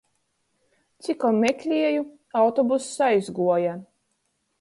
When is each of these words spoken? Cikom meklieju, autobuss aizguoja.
Cikom 1.07 1.37
meklieju, 1.43 2.05
autobuss 2.41 2.89
aizguoja. 3.09 3.77